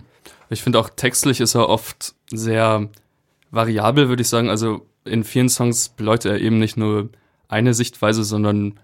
[0.49, 2.89] Ich finde auch textlich ist er oft sehr
[3.51, 4.49] variabel, würde ich sagen.
[4.49, 7.09] Also in vielen Songs beleuchtet er eben nicht nur
[7.47, 8.79] eine Sichtweise, sondern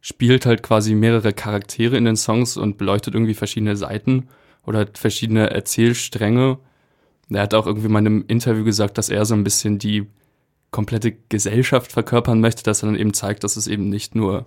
[0.00, 4.28] spielt halt quasi mehrere Charaktere in den Songs und beleuchtet irgendwie verschiedene Seiten
[4.64, 6.58] oder verschiedene Erzählstränge.
[7.28, 10.06] Er hat auch irgendwie mal in einem Interview gesagt, dass er so ein bisschen die
[10.70, 14.46] komplette Gesellschaft verkörpern möchte, dass er dann eben zeigt, dass es eben nicht nur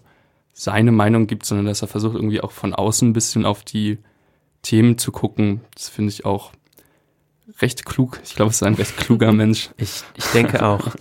[0.54, 4.00] seine Meinung gibt, sondern dass er versucht irgendwie auch von außen ein bisschen auf die
[4.62, 5.62] Themen zu gucken.
[5.74, 6.52] Das finde ich auch
[7.60, 8.20] recht klug.
[8.24, 9.70] Ich glaube, es ist ein recht kluger Mensch.
[9.78, 10.90] Ich, ich denke auch.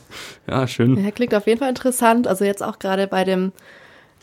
[0.48, 1.02] Ja, schön.
[1.02, 2.26] Ja, klingt auf jeden Fall interessant.
[2.26, 3.52] Also jetzt auch gerade bei dem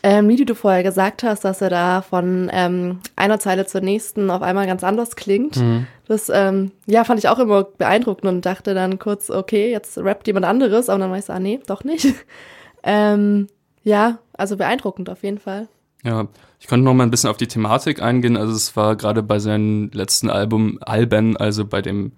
[0.02, 3.80] ähm, Lied, die du vorher gesagt hast, dass er da von ähm, einer Zeile zur
[3.80, 5.56] nächsten auf einmal ganz anders klingt.
[5.56, 5.86] Mhm.
[6.06, 10.26] Das ähm, ja, fand ich auch immer beeindruckend und dachte dann kurz, okay, jetzt rappt
[10.26, 12.06] jemand anderes, aber dann war ich so, ah nee, doch nicht.
[12.82, 13.46] ähm,
[13.82, 15.68] ja, also beeindruckend auf jeden Fall.
[16.04, 18.36] Ja, ich konnte noch mal ein bisschen auf die Thematik eingehen.
[18.36, 22.12] Also es war gerade bei seinem letzten Album Alben, also bei dem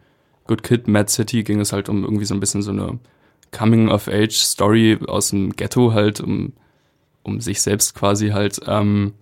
[0.46, 2.98] Good Kid, Mad City, ging es halt um irgendwie so ein bisschen so eine
[3.52, 6.52] Coming-of-Age-Story aus dem Ghetto halt, um,
[7.22, 8.60] um sich selbst quasi halt.
[8.66, 9.14] Ähm,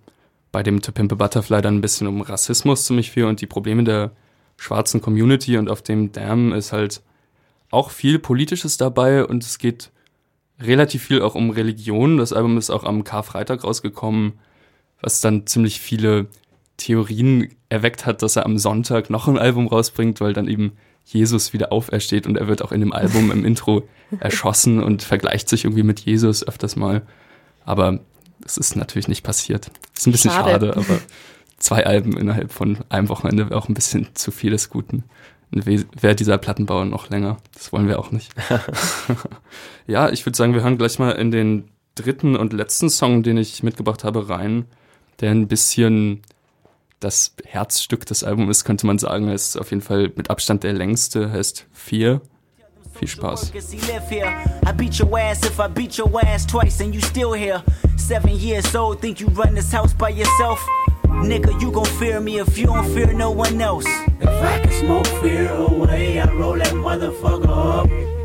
[0.51, 3.47] bei dem To Pimp a Butterfly dann ein bisschen um Rassismus ziemlich viel und die
[3.47, 4.11] Probleme der
[4.57, 7.01] schwarzen Community und auf dem Damn ist halt
[7.71, 9.91] auch viel Politisches dabei und es geht
[10.59, 12.17] relativ viel auch um Religion.
[12.17, 14.33] Das Album ist auch am Karfreitag rausgekommen,
[15.01, 16.27] was dann ziemlich viele
[16.77, 20.73] Theorien erweckt hat, dass er am Sonntag noch ein Album rausbringt, weil dann eben
[21.05, 23.87] Jesus wieder aufersteht und er wird auch in dem Album im Intro
[24.19, 27.01] erschossen und vergleicht sich irgendwie mit Jesus öfters mal.
[27.65, 27.99] Aber
[28.45, 29.71] es ist natürlich nicht passiert.
[29.95, 30.51] Ist ein bisschen Schade.
[30.51, 30.99] schade, aber
[31.57, 35.03] zwei Alben innerhalb von einem Wochenende wäre auch ein bisschen zu viel des Guten.
[35.51, 37.37] Wäre dieser Plattenbau noch länger.
[37.53, 38.33] Das wollen wir auch nicht.
[39.87, 43.37] ja, ich würde sagen, wir hören gleich mal in den dritten und letzten Song, den
[43.37, 44.65] ich mitgebracht habe, rein,
[45.21, 46.21] der ein bisschen
[46.99, 49.27] das Herzstück des Albums ist, könnte man sagen.
[49.27, 52.21] Er ist auf jeden Fall mit Abstand der längste, heißt Vier.
[52.93, 53.51] Viel Spaß.
[53.53, 57.63] I beat your ass if I beat your ass twice and you still here.
[57.97, 60.59] Seven years old, think you run this house by yourself?
[61.23, 63.87] Nigga, you gon' fear me if you don't fear no one else.
[64.19, 68.20] If I can smoke fear away, I roll that motherfucker up.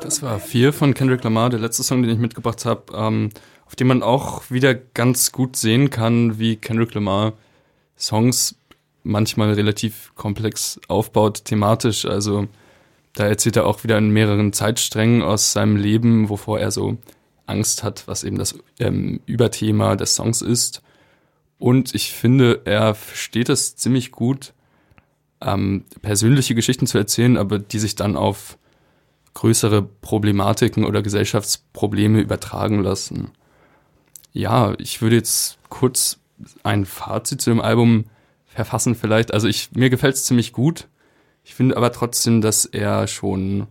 [0.00, 3.30] Das war Vier von Kendrick Lamar, der letzte Song, den ich mitgebracht habe, ähm,
[3.66, 7.32] auf dem man auch wieder ganz gut sehen kann, wie Kendrick Lamar
[7.98, 8.56] Songs
[9.02, 12.04] manchmal relativ komplex aufbaut, thematisch.
[12.04, 12.48] Also
[13.12, 16.98] da erzählt er auch wieder in mehreren Zeitsträngen aus seinem Leben, wovor er so
[17.46, 20.82] Angst hat, was eben das ähm, Überthema des Songs ist.
[21.58, 24.52] Und ich finde, er versteht es ziemlich gut,
[25.40, 28.58] ähm, persönliche Geschichten zu erzählen, aber die sich dann auf
[29.34, 33.30] größere Problematiken oder Gesellschaftsprobleme übertragen lassen.
[34.32, 36.18] Ja, ich würde jetzt kurz
[36.62, 38.04] ein Fazit zu dem Album
[38.46, 39.34] verfassen vielleicht.
[39.34, 40.88] Also ich, mir gefällt es ziemlich gut.
[41.44, 43.66] Ich finde aber trotzdem, dass er schon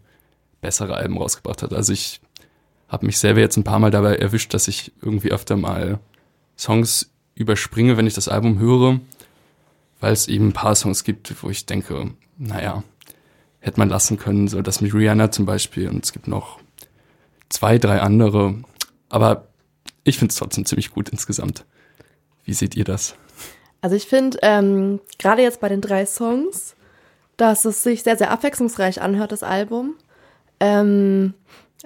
[0.62, 1.73] bessere Alben rausgebracht hat.
[1.73, 2.21] Also ich
[2.88, 5.99] habe mich selber jetzt ein paar Mal dabei erwischt, dass ich irgendwie öfter mal
[6.58, 8.99] Songs überspringe, wenn ich das Album höre,
[9.99, 12.84] weil es eben ein paar Songs gibt, wo ich denke, naja,
[13.63, 16.60] hätte man lassen können, so das mit Rihanna zum Beispiel und es gibt noch
[17.47, 18.56] zwei, drei andere.
[19.10, 19.47] Aber
[20.04, 21.65] ich finde es trotzdem ziemlich gut insgesamt.
[22.43, 23.15] Wie seht ihr das?
[23.80, 26.76] Also ich finde, ähm, gerade jetzt bei den drei Songs,
[27.38, 29.95] dass es sich sehr, sehr abwechslungsreich anhört, das Album.
[30.60, 31.34] Ähm,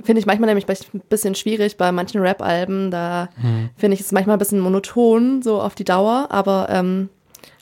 [0.04, 2.90] finde ich manchmal nämlich ein bisschen schwierig bei manchen Rap-Alben.
[2.90, 3.30] Da
[3.76, 6.28] finde ich es manchmal ein bisschen monoton, so auf die Dauer.
[6.30, 7.10] Aber ähm,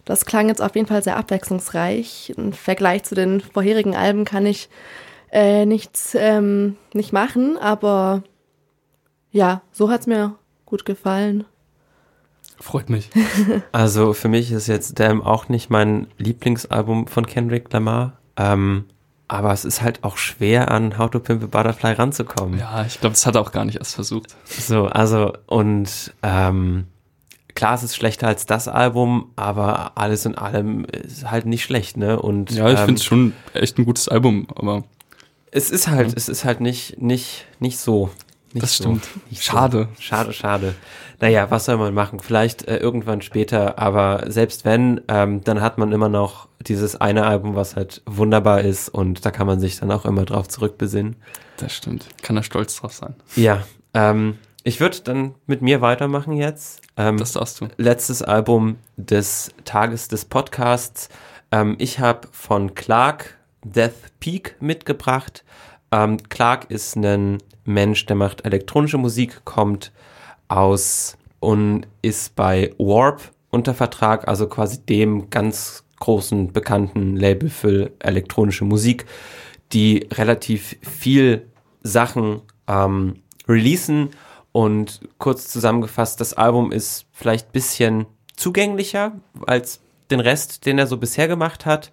[0.05, 2.33] das klang jetzt auf jeden Fall sehr abwechslungsreich.
[2.37, 4.69] Im Vergleich zu den vorherigen Alben kann ich
[5.31, 7.57] äh, nichts ähm, nicht machen.
[7.57, 8.23] Aber
[9.31, 11.43] ja, so hat's mir gut gefallen.
[12.59, 13.09] Freut mich.
[13.71, 18.13] Also für mich ist jetzt Damn auch nicht mein Lieblingsalbum von Kendrick Lamar.
[18.37, 18.85] Ähm,
[19.27, 22.59] aber es ist halt auch schwer, an How to Pimp a Butterfly ranzukommen.
[22.59, 24.35] Ja, ich glaube, das hat er auch gar nicht erst versucht.
[24.45, 26.85] So, also, und ähm,
[27.55, 31.97] klar, es ist schlechter als das Album, aber alles in allem ist halt nicht schlecht,
[31.97, 32.19] ne?
[32.21, 34.83] Und Ja, ich ähm, finde es schon echt ein gutes Album, aber
[35.51, 38.09] es ist halt, es ist halt nicht, nicht, nicht so.
[38.53, 38.83] Nicht Das so.
[38.83, 39.07] stimmt.
[39.37, 39.89] Schade.
[39.95, 40.01] So.
[40.01, 40.75] Schade, schade.
[41.19, 42.19] Naja, was soll man machen?
[42.19, 47.25] Vielleicht äh, irgendwann später, aber selbst wenn, ähm, dann hat man immer noch dieses eine
[47.25, 51.15] Album, was halt wunderbar ist und da kann man sich dann auch immer drauf zurückbesinnen.
[51.57, 52.07] das stimmt.
[52.21, 53.15] Kann er stolz drauf sein.
[53.35, 53.63] Ja,
[53.93, 56.81] ähm, ich würde dann mit mir weitermachen jetzt.
[56.97, 57.67] Ähm, Das darfst du.
[57.77, 61.07] letztes Album des Tages des Podcasts.
[61.51, 65.45] Ähm, ich habe von Clark Death Peak mitgebracht.
[65.91, 69.91] Ähm, Clark ist ein Mensch, der macht elektronische Musik, kommt
[70.47, 77.91] aus und ist bei Warp unter Vertrag, also quasi dem ganz großen bekannten Label für
[77.99, 79.05] elektronische Musik,
[79.73, 81.47] die relativ viel
[81.83, 84.09] Sachen ähm, releasen.
[84.55, 88.05] Und kurz zusammengefasst, das Album ist vielleicht ein bisschen
[88.37, 89.11] zugänglicher
[89.45, 91.91] als den Rest, den er so bisher gemacht hat.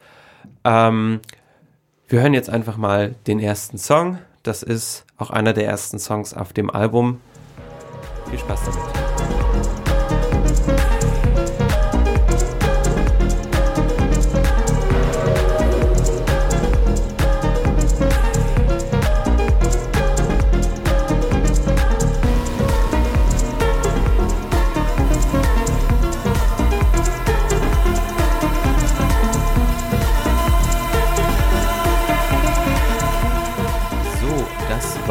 [0.63, 1.19] Ähm,
[2.07, 4.19] wir hören jetzt einfach mal den ersten Song.
[4.45, 7.21] Das ist auch einer der ersten Songs auf dem Album.
[8.31, 9.22] Viel Spaß damit.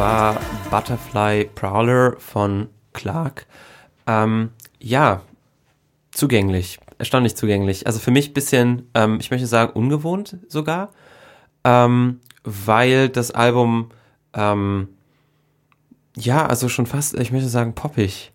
[0.02, 3.46] War Butterfly Prowler von Clark.
[4.08, 5.20] Ähm, ja,
[6.10, 7.86] zugänglich, erstaunlich zugänglich.
[7.86, 10.90] Also für mich ein bisschen, ähm, ich möchte sagen, ungewohnt sogar,
[11.62, 13.92] ähm, weil das Album,
[14.34, 14.88] ähm,
[16.16, 18.32] ja, also schon fast, ich möchte sagen, poppig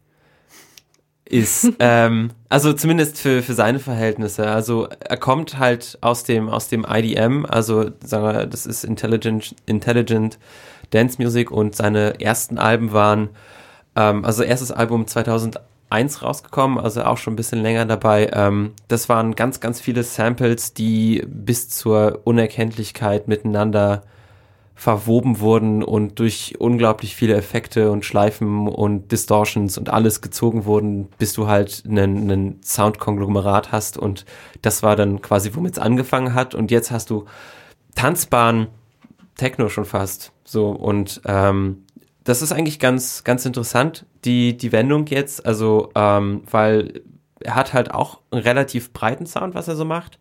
[1.25, 1.69] ist.
[1.79, 4.47] ähm, also zumindest für, für seine Verhältnisse.
[4.47, 9.53] Also er kommt halt aus dem, aus dem IDM, also sagen wir, das ist Intelligent,
[9.65, 10.39] Intelligent
[10.91, 13.29] Dance Music und seine ersten Alben waren,
[13.95, 18.29] ähm, also erstes Album 2001 rausgekommen, also auch schon ein bisschen länger dabei.
[18.33, 24.03] Ähm, das waren ganz, ganz viele Samples, die bis zur Unerkenntlichkeit miteinander
[24.77, 31.07] verwoben wurden und durch unglaublich viele Effekte und Schleifen und Distortions und alles gezogen wurden,
[31.17, 34.23] bis du halt einen, einen Soundkonglomerat hast und
[34.61, 37.25] das war dann quasi, womit es angefangen hat und jetzt hast du
[37.95, 38.67] tanzbaren
[39.37, 40.69] Techno schon fast so.
[40.69, 41.83] Und ähm,
[42.23, 47.01] das ist eigentlich ganz, ganz interessant, die, die Wendung jetzt, also ähm, weil
[47.39, 50.19] er hat halt auch einen relativ breiten Sound, was er so macht.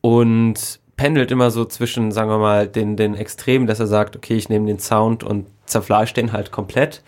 [0.00, 4.34] Und pendelt immer so zwischen, sagen wir mal, den, den Extremen, dass er sagt, okay,
[4.34, 7.02] ich nehme den Sound und zerfleisch den halt komplett.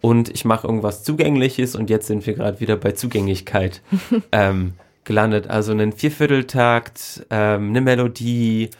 [0.00, 3.80] Und ich mache irgendwas Zugängliches und jetzt sind wir gerade wieder bei Zugänglichkeit
[4.32, 5.48] ähm, gelandet.
[5.48, 8.70] Also einen Viervierteltakt, ähm, eine Melodie,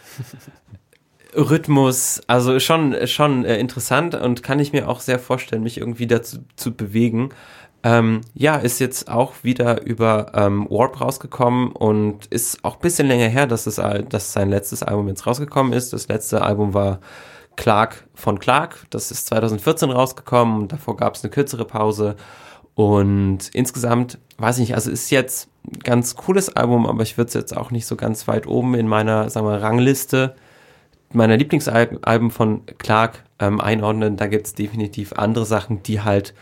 [1.37, 6.07] Rhythmus, also schon, schon äh, interessant und kann ich mir auch sehr vorstellen, mich irgendwie
[6.07, 7.31] dazu zu bewegen.
[7.83, 13.09] Ähm, ja, ist jetzt auch wieder über ähm, Warp rausgekommen und ist auch ein bisschen
[13.09, 15.93] länger her, dass, es, dass sein letztes Album jetzt rausgekommen ist.
[15.93, 17.01] Das letzte Album war
[17.57, 22.17] Clark von Clark, das ist 2014 rausgekommen und davor gab es eine kürzere Pause.
[22.75, 27.29] Und insgesamt, weiß ich nicht, also ist jetzt ein ganz cooles Album, aber ich würde
[27.29, 30.35] es jetzt auch nicht so ganz weit oben in meiner, sagen wir, Rangliste
[31.15, 34.17] meiner Lieblingsalben von Clark ähm, einordnen.
[34.17, 36.35] Da gibt es definitiv andere Sachen, die halt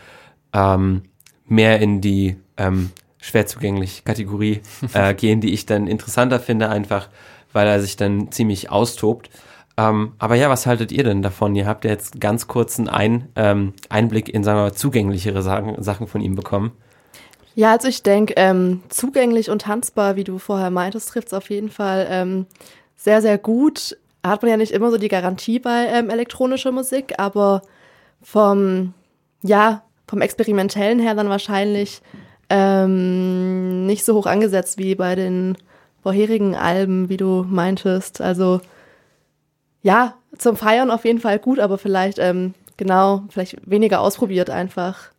[0.53, 1.03] ähm,
[1.45, 4.61] mehr in die ähm, schwer zugänglich Kategorie
[4.93, 7.09] äh, gehen, die ich dann interessanter finde, einfach
[7.53, 9.29] weil er sich dann ziemlich austobt.
[9.77, 11.55] Ähm, aber ja, was haltet ihr denn davon?
[11.55, 15.81] Ihr habt ja jetzt ganz kurzen Ein, ähm, Einblick in, sagen wir mal, zugänglichere Sachen,
[15.81, 16.71] Sachen von ihm bekommen.
[17.55, 21.49] Ja, also ich denke, ähm, zugänglich und tanzbar, wie du vorher meintest, trifft es auf
[21.49, 22.45] jeden Fall ähm,
[22.95, 23.97] sehr, sehr gut.
[24.25, 27.61] Hat man ja nicht immer so die Garantie bei ähm, elektronischer Musik, aber
[28.21, 28.93] vom,
[29.41, 32.01] ja, vom Experimentellen her dann wahrscheinlich
[32.49, 35.57] ähm, nicht so hoch angesetzt wie bei den
[36.01, 38.21] vorherigen Alben, wie du meintest.
[38.21, 38.61] Also
[39.81, 45.09] ja, zum Feiern auf jeden Fall gut, aber vielleicht, ähm, genau, vielleicht weniger ausprobiert einfach.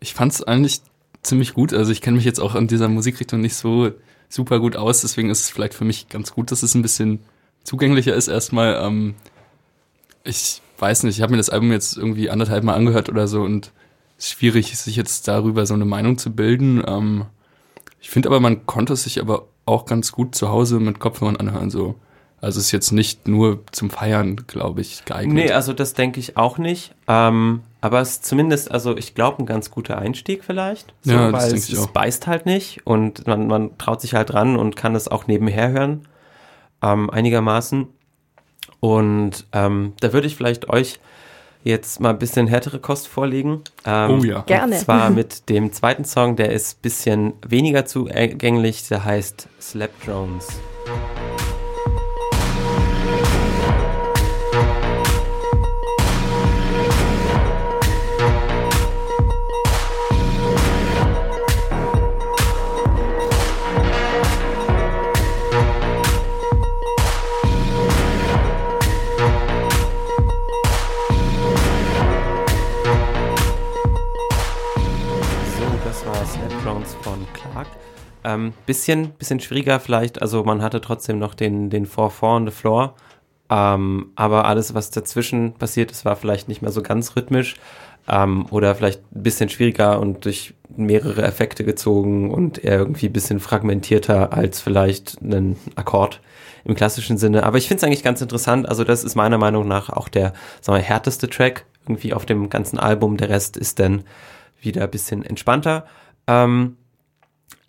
[0.00, 0.80] Ich fand es eigentlich
[1.22, 1.72] ziemlich gut.
[1.72, 3.90] Also ich kenne mich jetzt auch in dieser Musikrichtung nicht so
[4.28, 7.20] super gut aus, deswegen ist es vielleicht für mich ganz gut, dass es ein bisschen
[7.64, 8.76] zugänglicher ist erstmal.
[8.82, 9.14] Ähm,
[10.22, 13.42] ich weiß nicht, ich habe mir das Album jetzt irgendwie anderthalb Mal angehört oder so
[13.42, 13.72] und
[14.18, 16.82] es ist schwierig, sich jetzt darüber so eine Meinung zu bilden.
[16.86, 17.26] Ähm,
[18.00, 21.36] ich finde aber, man konnte es sich aber auch ganz gut zu Hause mit Kopfhörern
[21.36, 21.70] anhören.
[21.70, 21.94] So.
[22.40, 25.34] Also es ist jetzt nicht nur zum Feiern, glaube ich, geeignet.
[25.46, 26.94] Nee, also das denke ich auch nicht.
[27.08, 30.92] Ähm, aber es ist zumindest, also ich glaube, ein ganz guter Einstieg vielleicht.
[31.02, 31.86] So, Ja, das weil denk es, ich es auch.
[31.88, 35.70] beißt halt nicht und man, man traut sich halt ran und kann es auch nebenher
[35.70, 36.06] hören.
[36.84, 37.86] Ähm, einigermaßen.
[38.80, 41.00] Und ähm, da würde ich vielleicht euch
[41.62, 43.62] jetzt mal ein bisschen härtere Kost vorlegen.
[43.86, 44.42] Ähm, Oh ja.
[44.42, 44.74] Gerne.
[44.74, 49.90] Und zwar mit dem zweiten Song, der ist ein bisschen weniger zugänglich, der heißt Slap
[50.04, 50.60] Drones.
[78.24, 82.52] Ähm, bisschen, bisschen schwieriger vielleicht, also man hatte trotzdem noch den, den 4-4 on the
[82.52, 82.94] floor.
[83.50, 87.56] Ähm, aber alles, was dazwischen passiert ist, war vielleicht nicht mehr so ganz rhythmisch.
[88.06, 93.12] Ähm, oder vielleicht ein bisschen schwieriger und durch mehrere Effekte gezogen und eher irgendwie ein
[93.12, 96.20] bisschen fragmentierter als vielleicht ein Akkord
[96.64, 97.44] im klassischen Sinne.
[97.44, 98.68] Aber ich finde es eigentlich ganz interessant.
[98.68, 102.50] Also das ist meiner Meinung nach auch der sagen wir, härteste Track irgendwie auf dem
[102.50, 103.16] ganzen Album.
[103.16, 104.04] Der Rest ist dann
[104.60, 105.86] wieder ein bisschen entspannter.
[106.26, 106.76] Ähm,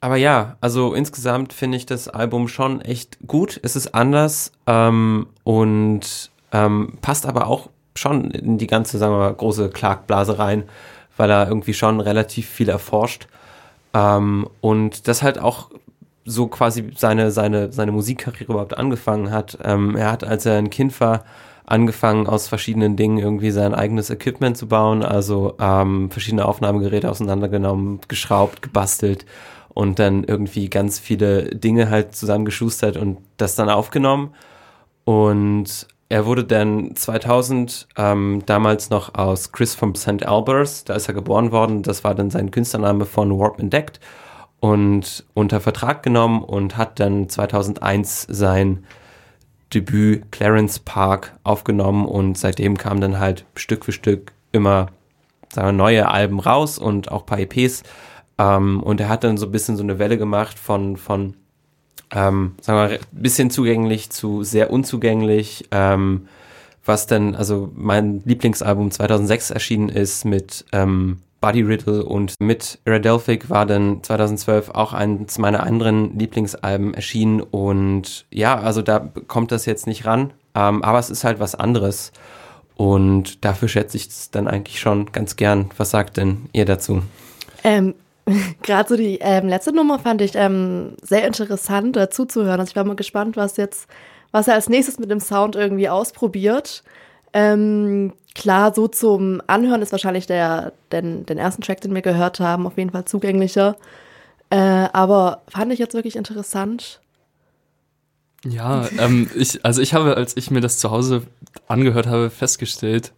[0.05, 3.59] aber ja, also insgesamt finde ich das Album schon echt gut.
[3.63, 9.17] Es ist anders ähm, und ähm, passt aber auch schon in die ganze, sagen wir
[9.17, 10.65] mal, große Clark-Blase rein,
[11.17, 13.25] weil er irgendwie schon relativ viel erforscht.
[13.95, 15.71] Ähm, und das halt auch
[16.23, 19.57] so quasi seine, seine, seine Musikkarriere überhaupt angefangen hat.
[19.63, 21.23] Ähm, er hat, als er ein Kind war,
[21.65, 28.01] angefangen, aus verschiedenen Dingen irgendwie sein eigenes Equipment zu bauen, also ähm, verschiedene Aufnahmegeräte auseinandergenommen,
[28.07, 29.25] geschraubt, gebastelt
[29.75, 34.33] und dann irgendwie ganz viele Dinge halt zusammengeschustert und das dann aufgenommen.
[35.03, 40.25] Und er wurde dann 2000 ähm, damals noch aus Chris from St.
[40.25, 43.99] Albers, da ist er geboren worden, das war dann sein Künstlername von Warp entdeckt
[44.61, 48.85] und unter Vertrag genommen und hat dann 2001 sein
[49.73, 54.87] Debüt Clarence Park aufgenommen und seitdem kam dann halt Stück für Stück immer
[55.51, 57.83] sagen wir, neue Alben raus und auch ein paar EPs.
[58.37, 61.35] Ähm, und er hat dann so ein bisschen so eine Welle gemacht von, von
[62.11, 66.27] ähm, sagen wir, ein bisschen zugänglich zu sehr unzugänglich, ähm,
[66.83, 73.49] was dann, also mein Lieblingsalbum 2006 erschienen ist mit ähm, Buddy Riddle und mit Iradelphic
[73.49, 79.65] war dann 2012 auch eins meiner anderen Lieblingsalben erschienen und ja, also da kommt das
[79.65, 82.11] jetzt nicht ran, ähm, aber es ist halt was anderes
[82.75, 85.69] und dafür schätze ich es dann eigentlich schon ganz gern.
[85.77, 87.01] Was sagt denn ihr dazu?
[87.63, 87.95] Ähm,
[88.63, 92.59] Gerade so die ähm, letzte Nummer fand ich ähm, sehr interessant äh, zuzuhören.
[92.59, 93.87] Also ich war mal gespannt, was jetzt,
[94.31, 96.83] was er als nächstes mit dem Sound irgendwie ausprobiert.
[97.33, 102.39] Ähm, klar, so zum Anhören ist wahrscheinlich der, den, den ersten Track, den wir gehört
[102.39, 103.75] haben, auf jeden Fall zugänglicher.
[104.49, 107.01] Äh, aber fand ich jetzt wirklich interessant.
[108.45, 111.23] Ja, ähm, ich, also ich habe, als ich mir das zu Hause
[111.67, 113.11] angehört habe, festgestellt,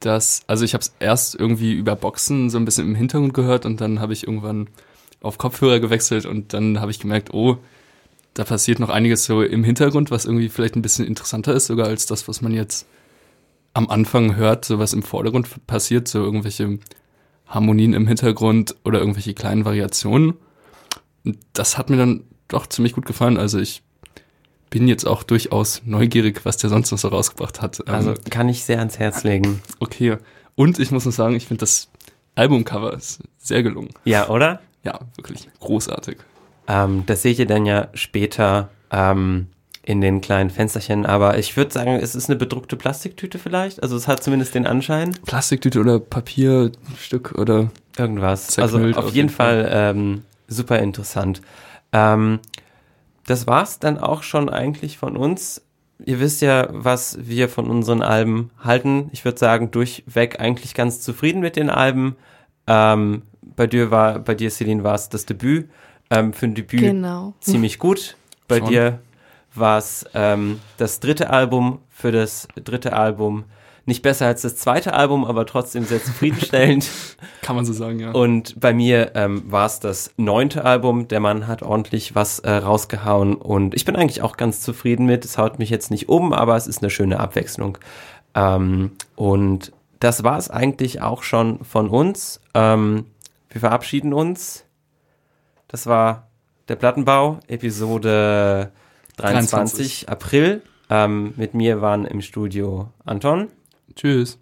[0.00, 3.66] dass, also ich habe es erst irgendwie über Boxen so ein bisschen im Hintergrund gehört
[3.66, 4.68] und dann habe ich irgendwann
[5.20, 7.58] auf Kopfhörer gewechselt und dann habe ich gemerkt, oh,
[8.34, 11.88] da passiert noch einiges so im Hintergrund, was irgendwie vielleicht ein bisschen interessanter ist, sogar
[11.88, 12.86] als das, was man jetzt
[13.74, 16.78] am Anfang hört, so was im Vordergrund passiert, so irgendwelche
[17.46, 20.34] Harmonien im Hintergrund oder irgendwelche kleinen Variationen.
[21.24, 23.36] Und das hat mir dann doch ziemlich gut gefallen.
[23.36, 23.82] Also ich
[24.70, 27.80] bin jetzt auch durchaus neugierig, was der sonst noch so rausgebracht hat.
[27.86, 29.62] Ähm, Also kann ich sehr ans Herz legen.
[29.80, 30.16] okay.
[30.54, 31.88] Und ich muss noch sagen, ich finde das
[32.34, 33.90] Albumcover ist sehr gelungen.
[34.04, 34.60] Ja, oder?
[34.84, 36.18] Ja, wirklich großartig.
[36.68, 39.46] Ähm, das seht ihr dann ja später ähm,
[39.82, 41.06] in den kleinen Fensterchen.
[41.06, 43.82] Aber ich würde sagen, es ist eine bedruckte Plastiktüte vielleicht.
[43.82, 45.16] Also es hat zumindest den Anschein.
[45.24, 48.58] Plastiktüte oder Papierstück oder Irgendwas.
[48.58, 51.42] Also auf, jeden Fall, ähm, super interessant.
[51.92, 52.38] Ähm,
[53.30, 55.62] das war's dann auch schon eigentlich von uns.
[56.04, 59.08] ihr wisst ja, was wir von unseren Alben halten.
[59.12, 62.16] Ich würde sagen, durchweg eigentlich ganz zufrieden mit den Alben.
[62.66, 63.22] Ähm,
[63.56, 65.68] bei dir war, bei dir, Celine, war es das Debüt.
[66.10, 67.34] Ähm, für ein Debüt Genau.
[67.40, 68.16] ziemlich gut.
[68.48, 68.68] Bei Schon.
[68.68, 68.98] dir
[69.54, 71.80] war es ähm, das dritte Album.
[71.90, 73.44] Für das dritte Album
[73.90, 76.88] nicht besser als das zweite Album, aber trotzdem sehr zufriedenstellend.
[77.42, 78.12] Kann man so sagen, ja.
[78.12, 81.08] Und bei mir ähm, war es das neunte Album.
[81.08, 85.24] Der Mann hat ordentlich was äh, rausgehauen und ich bin eigentlich auch ganz zufrieden mit.
[85.24, 87.78] Es haut mich jetzt nicht um, aber es ist eine schöne Abwechslung.
[88.36, 92.40] Ähm, und das war es eigentlich auch schon von uns.
[92.54, 93.06] Ähm,
[93.48, 94.64] wir verabschieden uns.
[95.66, 96.28] Das war
[96.68, 98.70] der Plattenbau, Episode
[99.16, 100.08] 23, 23.
[100.08, 100.62] April.
[100.88, 103.48] Ähm, mit mir waren im Studio Anton
[103.94, 104.38] Tschüss.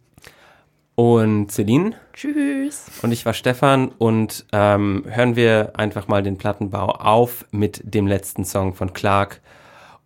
[0.95, 1.95] und Celine.
[2.13, 2.87] Tschüss.
[3.03, 8.07] Und ich war Stefan und ähm, hören wir einfach mal den Plattenbau auf mit dem
[8.09, 9.41] letzten Song von Clark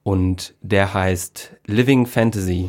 [0.02, 2.68] und der heißt Living Fantasy.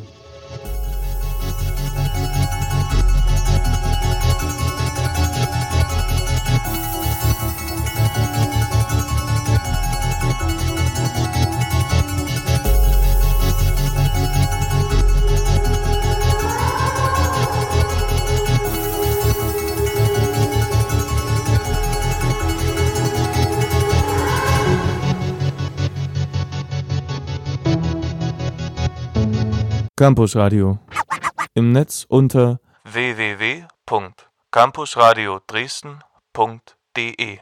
[29.95, 30.79] Campus Radio.
[31.53, 37.37] Im Netz unter www.campusradio Dresden.de